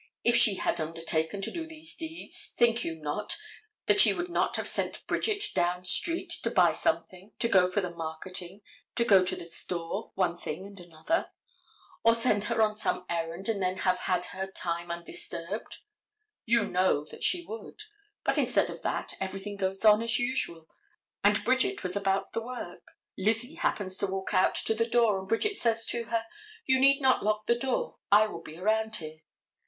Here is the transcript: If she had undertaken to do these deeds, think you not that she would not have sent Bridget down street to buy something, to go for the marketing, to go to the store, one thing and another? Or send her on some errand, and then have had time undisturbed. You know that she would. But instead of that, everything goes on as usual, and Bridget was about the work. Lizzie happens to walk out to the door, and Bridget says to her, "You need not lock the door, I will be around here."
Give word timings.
If 0.23 0.35
she 0.35 0.55
had 0.55 0.81
undertaken 0.81 1.43
to 1.43 1.51
do 1.51 1.67
these 1.67 1.95
deeds, 1.95 2.53
think 2.57 2.83
you 2.83 2.95
not 2.95 3.37
that 3.85 3.99
she 3.99 4.15
would 4.15 4.29
not 4.29 4.55
have 4.55 4.67
sent 4.67 5.05
Bridget 5.05 5.51
down 5.53 5.83
street 5.85 6.39
to 6.41 6.49
buy 6.49 6.71
something, 6.71 7.33
to 7.37 7.47
go 7.47 7.69
for 7.69 7.81
the 7.81 7.91
marketing, 7.91 8.61
to 8.95 9.05
go 9.05 9.23
to 9.23 9.35
the 9.35 9.45
store, 9.45 10.11
one 10.15 10.35
thing 10.35 10.65
and 10.65 10.79
another? 10.79 11.29
Or 12.03 12.15
send 12.15 12.45
her 12.45 12.63
on 12.63 12.77
some 12.77 13.05
errand, 13.11 13.47
and 13.47 13.61
then 13.61 13.77
have 13.85 13.99
had 13.99 14.25
time 14.55 14.89
undisturbed. 14.89 15.77
You 16.47 16.65
know 16.67 17.05
that 17.11 17.23
she 17.23 17.45
would. 17.45 17.83
But 18.23 18.39
instead 18.39 18.71
of 18.71 18.81
that, 18.81 19.13
everything 19.21 19.55
goes 19.55 19.85
on 19.85 20.01
as 20.01 20.17
usual, 20.17 20.67
and 21.23 21.43
Bridget 21.43 21.83
was 21.83 21.95
about 21.95 22.33
the 22.33 22.41
work. 22.41 22.87
Lizzie 23.19 23.53
happens 23.53 23.97
to 23.97 24.07
walk 24.07 24.33
out 24.33 24.55
to 24.65 24.73
the 24.73 24.89
door, 24.89 25.19
and 25.19 25.27
Bridget 25.29 25.57
says 25.57 25.85
to 25.91 26.05
her, 26.05 26.25
"You 26.65 26.79
need 26.79 27.01
not 27.01 27.21
lock 27.23 27.45
the 27.45 27.53
door, 27.53 27.99
I 28.11 28.25
will 28.25 28.41
be 28.41 28.57
around 28.57 28.95
here." 28.95 29.19